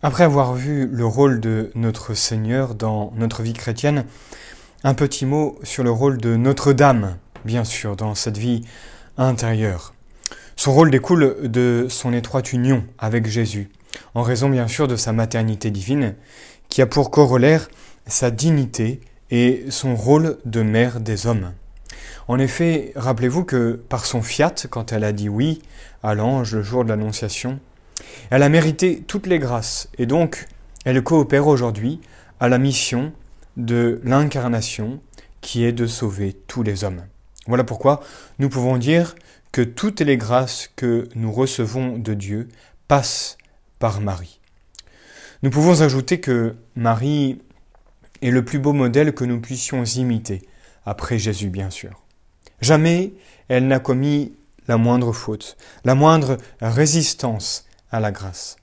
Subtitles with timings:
[0.00, 4.04] Après avoir vu le rôle de notre Seigneur dans notre vie chrétienne,
[4.84, 8.62] un petit mot sur le rôle de Notre-Dame, bien sûr, dans cette vie
[9.16, 9.94] intérieure.
[10.54, 13.70] Son rôle découle de son étroite union avec Jésus,
[14.14, 16.14] en raison bien sûr de sa maternité divine,
[16.68, 17.68] qui a pour corollaire
[18.06, 19.00] sa dignité
[19.32, 21.54] et son rôle de mère des hommes.
[22.28, 25.60] En effet, rappelez-vous que par son fiat, quand elle a dit oui
[26.04, 27.58] à l'ange le jour de l'Annonciation,
[28.30, 30.46] elle a mérité toutes les grâces et donc
[30.84, 32.00] elle coopère aujourd'hui
[32.40, 33.12] à la mission
[33.56, 35.00] de l'incarnation
[35.40, 37.02] qui est de sauver tous les hommes.
[37.46, 38.00] Voilà pourquoi
[38.38, 39.14] nous pouvons dire
[39.52, 42.48] que toutes les grâces que nous recevons de Dieu
[42.86, 43.38] passent
[43.78, 44.40] par Marie.
[45.42, 47.40] Nous pouvons ajouter que Marie
[48.22, 50.42] est le plus beau modèle que nous puissions imiter,
[50.84, 52.02] après Jésus bien sûr.
[52.60, 53.12] Jamais
[53.48, 54.34] elle n'a commis
[54.66, 58.56] la moindre faute, la moindre résistance à la grâce.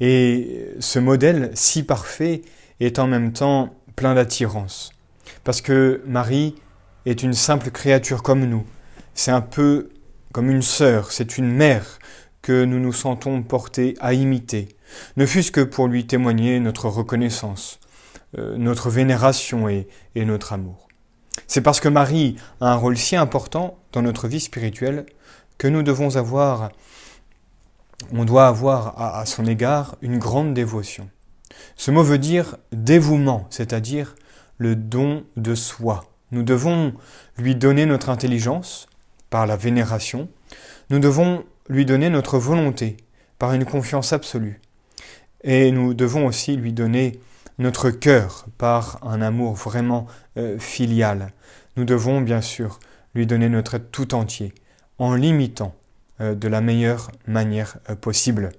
[0.00, 2.42] Et ce modèle si parfait
[2.80, 4.90] est en même temps plein d'attirance.
[5.44, 6.54] Parce que Marie
[7.06, 8.64] est une simple créature comme nous.
[9.14, 9.90] C'est un peu
[10.32, 11.98] comme une sœur, c'est une mère
[12.42, 14.68] que nous nous sentons portés à imiter,
[15.16, 17.80] ne fût-ce que pour lui témoigner notre reconnaissance,
[18.38, 20.88] euh, notre vénération et, et notre amour.
[21.46, 25.06] C'est parce que Marie a un rôle si important dans notre vie spirituelle
[25.58, 26.70] que nous devons avoir
[28.12, 31.08] on doit avoir à, son égard une grande dévotion.
[31.76, 34.14] Ce mot veut dire dévouement, c'est-à-dire
[34.58, 36.04] le don de soi.
[36.32, 36.94] Nous devons
[37.38, 38.86] lui donner notre intelligence
[39.30, 40.28] par la vénération.
[40.90, 42.96] Nous devons lui donner notre volonté
[43.38, 44.60] par une confiance absolue.
[45.42, 47.20] Et nous devons aussi lui donner
[47.58, 50.06] notre cœur par un amour vraiment
[50.36, 51.32] euh, filial.
[51.76, 52.80] Nous devons bien sûr
[53.14, 54.52] lui donner notre être tout entier
[54.98, 55.74] en limitant
[56.34, 58.50] de la meilleure manière euh, possible.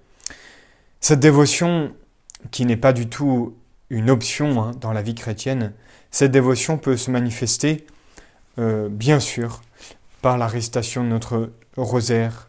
[0.99, 1.93] Cette dévotion,
[2.51, 3.55] qui n'est pas du tout
[3.89, 5.73] une option hein, dans la vie chrétienne,
[6.11, 7.85] cette dévotion peut se manifester,
[8.57, 9.61] euh, bien sûr,
[10.21, 12.47] par la de notre rosaire,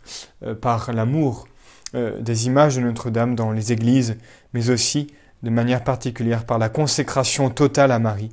[0.60, 1.46] par l'amour
[1.94, 4.18] des images de Notre-Dame dans les églises,
[4.52, 5.06] mais aussi
[5.42, 8.32] de manière particulière par la consécration totale à Marie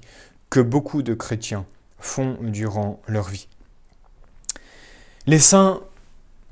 [0.49, 1.65] que beaucoup de chrétiens
[1.99, 3.47] font durant leur vie.
[5.27, 5.81] Les saints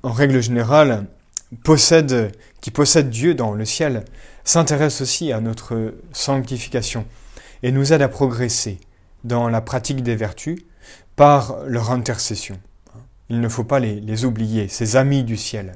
[0.04, 1.06] en règle générale,
[2.62, 4.04] qui possède Dieu dans le ciel,
[4.44, 7.06] s'intéresse aussi à notre sanctification
[7.64, 8.80] et nous aide à progresser
[9.24, 10.60] dans la pratique des vertus
[11.16, 12.58] par leur intercession.
[13.30, 15.76] Il ne faut pas les, les oublier, ces amis du ciel.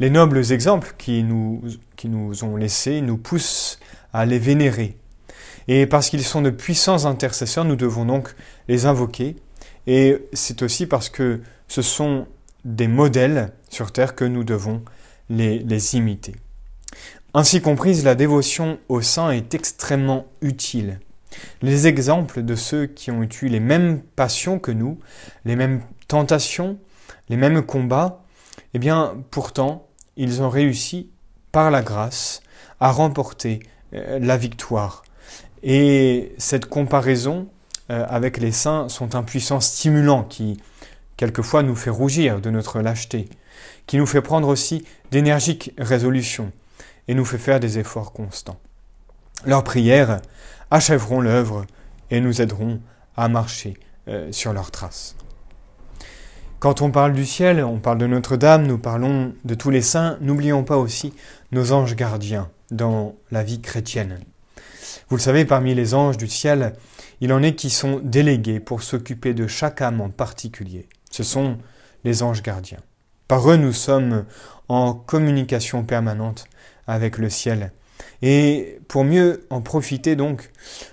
[0.00, 1.62] Les nobles exemples qui nous,
[1.96, 3.78] qui nous ont laissés nous poussent
[4.12, 4.96] à les vénérer.
[5.68, 8.34] Et parce qu'ils sont de puissants intercesseurs, nous devons donc
[8.68, 9.36] les invoquer.
[9.86, 12.26] Et c'est aussi parce que ce sont
[12.64, 14.82] des modèles sur Terre que nous devons
[15.28, 16.34] les, imiter.
[17.34, 21.00] Ainsi comprise, la dévotion au saint est extrêmement utile.
[21.62, 25.00] Les exemples de ceux qui ont eu les mêmes passions que nous,
[25.44, 26.78] les mêmes tentations,
[27.28, 28.22] les mêmes combats,
[28.72, 31.10] eh bien, pourtant, ils ont réussi,
[31.50, 32.40] par la grâce,
[32.80, 33.60] à remporter
[33.94, 35.04] euh, la victoire.
[35.62, 37.48] Et cette comparaison
[37.90, 40.60] euh, avec les saints sont un puissant stimulant qui,
[41.16, 43.28] quelquefois nous fait rougir de notre lâcheté,
[43.86, 46.52] qui nous fait prendre aussi d'énergiques résolutions
[47.08, 48.58] et nous fait faire des efforts constants.
[49.46, 50.20] Leurs prières
[50.70, 51.66] achèveront l'œuvre
[52.10, 52.80] et nous aideront
[53.16, 53.74] à marcher
[54.08, 55.16] euh, sur leurs traces.
[56.58, 60.16] Quand on parle du ciel, on parle de Notre-Dame, nous parlons de tous les saints,
[60.22, 61.12] n'oublions pas aussi
[61.52, 64.20] nos anges gardiens dans la vie chrétienne.
[65.10, 66.72] Vous le savez, parmi les anges du ciel,
[67.20, 70.88] il en est qui sont délégués pour s'occuper de chaque âme en particulier.
[71.14, 71.58] Ce sont
[72.02, 72.80] les anges gardiens.
[73.28, 74.24] Par eux, nous sommes
[74.66, 76.46] en communication permanente
[76.88, 77.70] avec le ciel.
[78.20, 80.50] Et pour mieux en profiter donc,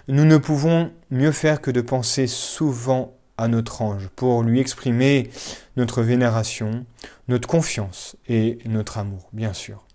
[0.08, 5.32] nous ne pouvons mieux faire que de penser souvent à notre ange pour lui exprimer
[5.76, 6.86] notre vénération,
[7.28, 9.88] notre confiance et notre amour, bien sûr.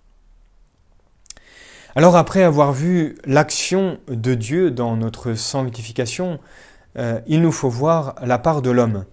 [1.95, 6.41] Alors après avoir vu l'action de Dieu dans notre sanctification,
[6.99, 9.05] euh, il nous faut voir la part de l'homme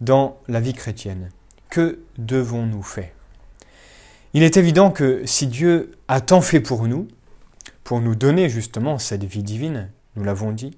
[0.00, 1.30] dans la vie chrétienne.
[1.68, 3.10] Que devons-nous faire?
[4.32, 7.08] Il est évident que si Dieu a tant fait pour nous,
[7.84, 10.76] pour nous donner justement cette vie divine, nous l'avons dit,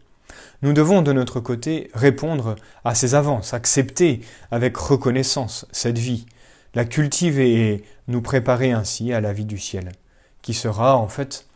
[0.63, 4.21] nous devons de notre côté répondre à ses avances, accepter
[4.51, 6.27] avec reconnaissance cette vie,
[6.75, 9.93] la cultiver et nous préparer ainsi à la vie du ciel,
[10.41, 11.47] qui sera en fait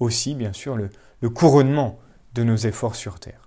[0.00, 0.90] aussi bien sûr le,
[1.30, 1.98] couronnement
[2.34, 3.40] de nos efforts sur terre.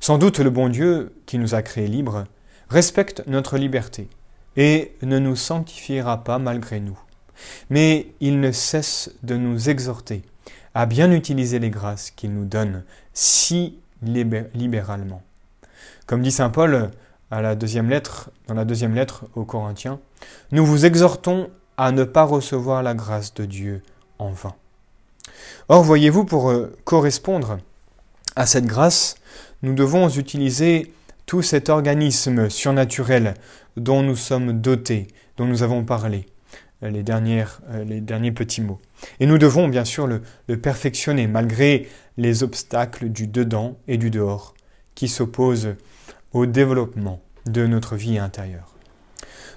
[0.00, 2.24] Sans doute le bon Dieu qui nous a créés libres
[2.70, 4.08] respecte notre liberté
[4.56, 6.98] et ne nous sanctifiera pas malgré nous.
[7.68, 10.22] Mais il ne cesse de nous exhorter
[10.74, 15.22] à bien utiliser les grâces qu'il nous donne si libéralement.
[16.06, 16.90] Comme dit Saint Paul
[17.30, 20.00] à la deuxième lettre, dans la deuxième lettre aux Corinthiens,
[20.52, 23.82] nous vous exhortons à ne pas recevoir la grâce de Dieu
[24.18, 24.54] en vain.
[25.68, 27.58] Or, voyez-vous, pour euh, correspondre
[28.36, 29.16] à cette grâce,
[29.62, 30.92] nous devons utiliser
[31.30, 33.34] tout cet organisme surnaturel
[33.76, 35.06] dont nous sommes dotés,
[35.36, 36.26] dont nous avons parlé,
[36.82, 38.80] les, dernières, euh, les derniers petits mots.
[39.20, 40.22] Et nous devons bien sûr le,
[40.56, 44.54] perfectionner malgré les obstacles du dedans et du dehors
[44.96, 45.76] qui s'opposent
[46.32, 48.74] au développement de notre vie intérieure.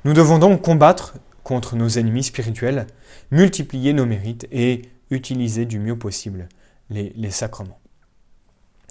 [0.05, 2.85] Nous devons donc combattre contre nos ennemis spirituels,
[3.31, 6.49] multiplier nos mérites et utiliser du mieux possible
[6.91, 7.79] les sacrements.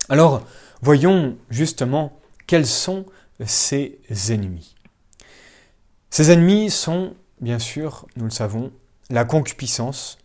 [0.09, 0.43] Alors,
[0.81, 3.07] voyons justement quels sont
[3.45, 3.99] ces
[4.31, 4.75] ennemis?
[6.11, 8.73] Ces ennemis sont, bien sûr, nous le savons,
[9.11, 10.19] la concupiscence,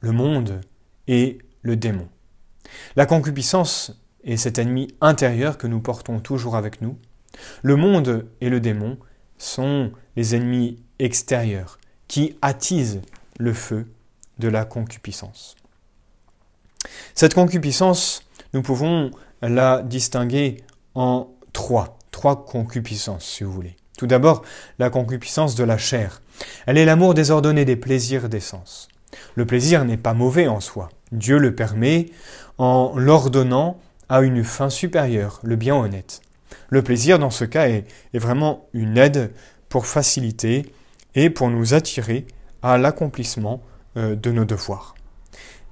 [0.00, 0.60] le monde
[1.08, 2.08] et le démon.
[2.96, 6.96] La concupiscence est cet ennemi intérieur que nous portons toujours avec nous.
[7.62, 8.98] Le monde et le démon
[9.38, 13.00] sont les ennemis extérieurs qui attisent
[13.38, 13.86] le feu
[14.38, 15.56] de la concupiscence.
[17.14, 18.22] Cette concupiscence,
[18.52, 19.10] nous pouvons
[19.42, 20.64] la distinguer
[20.94, 23.76] en trois, trois concupiscences, si vous voulez.
[23.98, 24.42] Tout d'abord,
[24.78, 26.22] la concupiscence de la chair.
[26.66, 28.88] Elle est l'amour désordonné des plaisirs des sens.
[29.34, 30.88] Le plaisir n'est pas mauvais en soi.
[31.12, 32.06] Dieu le permet
[32.58, 36.20] en l'ordonnant à une fin supérieure, le bien honnête.
[36.68, 39.32] Le plaisir, dans ce cas, est, vraiment une aide
[39.68, 40.72] pour faciliter
[41.14, 42.26] et pour nous attirer
[42.62, 43.60] à l'accomplissement
[43.96, 44.94] euh, de nos devoirs.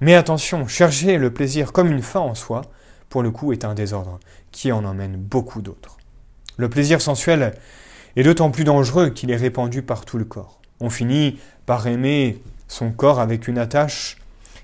[0.01, 2.61] Mais attention, chercher le plaisir comme une fin en soi,
[3.09, 4.19] pour le coup, est un désordre
[4.51, 5.97] qui en emmène beaucoup d'autres.
[6.57, 7.53] Le plaisir sensuel
[8.15, 10.59] est d'autant plus dangereux qu'il est répandu par tout le corps.
[10.79, 14.17] On finit par aimer son corps avec une attache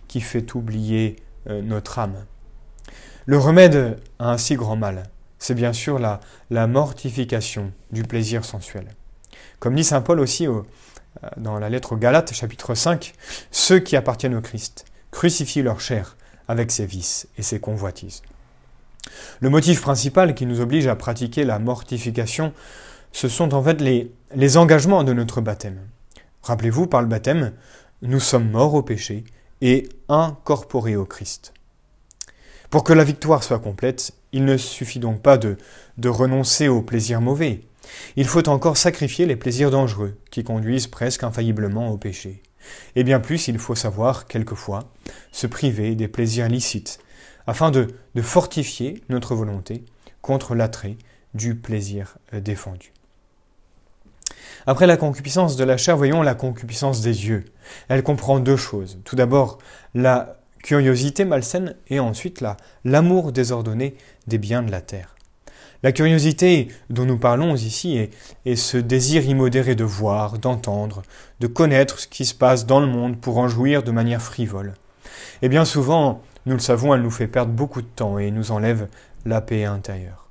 [0.08, 1.18] qui fait oublier
[1.50, 2.26] euh, notre âme.
[3.26, 5.04] Le remède à un si grand mal,
[5.40, 8.88] c'est bien sûr la, mortification du plaisir sensuel.
[9.60, 10.66] Comme dit Saint Paul aussi au,
[11.24, 13.14] euh, dans la lettre aux Galates, chapitre 5,
[13.52, 18.22] ceux qui appartiennent au Christ crucifient leur chair avec ses vices et ses convoitises.
[19.40, 22.54] Le motif principal qui nous oblige à pratiquer la mortification,
[23.12, 25.80] ce sont en fait les, engagements de notre baptême.
[26.44, 27.54] Rappelez-vous, par le baptême,
[28.02, 29.24] nous sommes morts au péché
[29.62, 31.54] et incorporés au Christ.
[32.69, 35.58] Pour que la victoire soit complète, il ne suffit donc pas de
[36.10, 37.62] renoncer aux plaisirs mauvais,
[38.16, 42.42] il faut encore sacrifier les plaisirs dangereux, qui conduisent presque infailliblement au péché.
[42.96, 44.92] Et bien plus, il faut savoir, quelquefois,
[45.31, 47.00] se priver des plaisirs licites,
[47.48, 47.88] afin de,
[48.22, 49.84] fortifier notre volonté
[50.22, 50.98] contre l'attrait
[51.34, 52.92] du plaisir euh, défendu.
[54.68, 57.46] Après la concupiscence de la chair, voyons la concupiscence des yeux.
[57.88, 59.00] Elle comprend deux choses.
[59.06, 59.60] Tout d'abord,
[59.94, 62.44] la curiosité malsaine et ensuite
[62.84, 63.96] l'amour désordonné
[64.26, 65.16] des biens de la terre.
[65.84, 68.10] La curiosité dont nous parlons ici
[68.46, 71.04] est, ce désir immodéré de voir, d'entendre,
[71.40, 74.74] de connaître ce qui se passe dans le monde pour en jouir de manière frivole.
[75.44, 78.52] Et bien souvent, nous le savons, elle nous fait perdre beaucoup de temps et nous
[78.52, 78.88] enlève
[79.26, 80.28] la paix intérieure.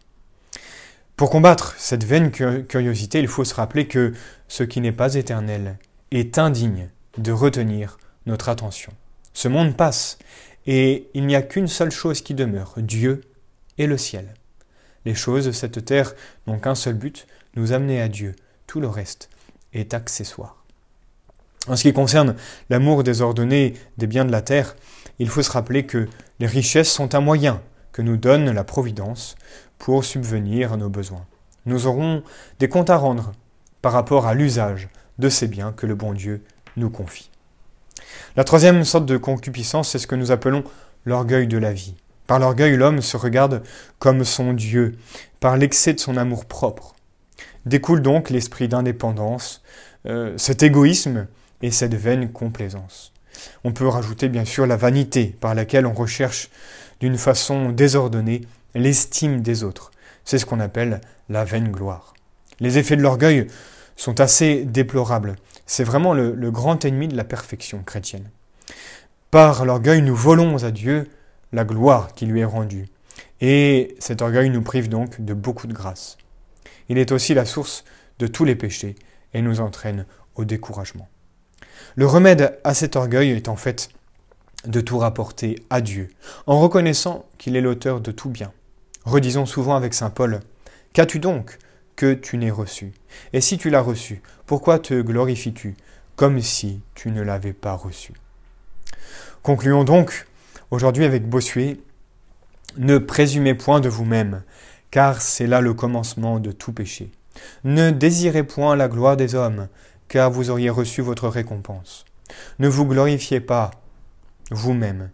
[1.17, 4.13] Pour combattre cette vaine curiosité, il faut se rappeler que
[4.49, 5.79] ce qui n'est pas éternel
[6.11, 6.89] est indigne
[7.19, 8.93] de retenir notre attention.
[9.33, 10.19] Ce monde passe,
[10.67, 13.21] et il n'y a qu'une seule chose qui demeure, Dieu
[13.79, 14.35] et le ciel.
[15.05, 16.15] Les choses de cette terre
[16.47, 18.35] n'ont qu'un seul but, nous amener à Dieu.
[18.67, 19.29] Tout le reste
[19.73, 20.64] est accessoire.
[21.67, 22.35] En ce qui concerne
[22.69, 24.77] l'amour désordonné des biens de la terre,
[25.19, 26.09] il faut se rappeler que
[26.41, 29.37] les richesses sont un moyen que nous donne la Providence
[29.79, 31.25] pour subvenir à nos besoins.
[31.65, 32.23] Nous aurons
[32.59, 33.33] des comptes à rendre
[33.81, 36.43] par rapport à l'usage de ces biens que le bon Dieu
[36.77, 37.31] nous confie.
[38.37, 40.65] La troisième sorte de concupiscence, c'est ce que nous appelons
[41.07, 41.95] l'orgueil de la vie.
[42.27, 43.63] Par l'orgueil, l'homme se regarde
[43.99, 44.97] comme son Dieu,
[45.41, 46.95] par l'excès de son amour propre.
[47.67, 49.63] Découle donc l'esprit d'indépendance,
[50.07, 51.27] euh, cet égoïsme
[51.63, 53.13] et cette vaine complaisance.
[53.65, 56.51] On peut rajouter bien sûr la vanité par laquelle on recherche
[57.01, 58.43] d'une façon désordonnée
[58.75, 59.91] l'estime des autres.
[60.25, 62.15] C'est ce qu'on appelle la vaine gloire.
[62.61, 63.47] Les effets de l'orgueil
[63.97, 65.37] sont assez déplorables.
[65.67, 68.31] C'est vraiment le grand ennemi de la perfection chrétienne.
[69.31, 71.09] Par l'orgueil, nous volons à Dieu
[71.53, 72.87] la gloire qui lui est rendue.
[73.41, 76.19] Et cet orgueil nous prive donc de beaucoup de grâce.
[76.89, 77.85] Il est aussi la source
[78.21, 78.95] de tous les péchés
[79.33, 80.07] et nous entraîne
[80.37, 81.09] au découragement.
[81.97, 83.89] Le remède à cet orgueil est en fait
[84.67, 86.09] de tout rapporter à Dieu,
[86.47, 88.53] en reconnaissant qu'il est l'auteur de tout bien.
[89.05, 90.41] Redisons souvent avec Saint Paul,
[90.95, 91.59] Qu'as-tu donc
[91.97, 92.93] que tu n'aies reçu?
[93.33, 95.75] Et si tu l'as reçu, pourquoi te glorifies-tu
[96.15, 98.13] comme si tu ne l'avais pas reçu?
[99.43, 100.29] Concluons donc
[100.71, 101.81] aujourd'hui avec Bossuet,
[102.77, 104.45] ne présumez point de vous-même,
[104.93, 107.11] car c'est là le commencement de tout péché.
[107.65, 109.67] Ne désirez point la gloire des hommes,
[110.15, 112.05] car vous auriez reçu votre récompense.
[112.61, 113.73] Ne vous glorifiez pas
[114.53, 115.11] vous-même,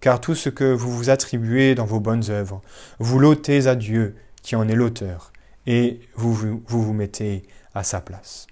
[0.00, 2.62] car tout ce que vous vous attribuez dans vos bonnes œuvres,
[2.98, 5.34] vous l'ôtez à Dieu, qui en est l'auteur,
[5.66, 7.42] et vous, vous vous mettez
[7.74, 8.46] à sa place.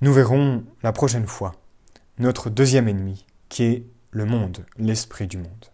[0.00, 1.54] Nous verrons la prochaine fois
[2.18, 5.66] notre deuxième ennemi, qui est le monde, l'esprit du monde.